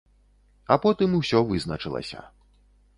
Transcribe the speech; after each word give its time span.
А 0.75 0.79
потым 0.87 1.13
усё 1.21 1.45
вызначылася. 1.53 2.29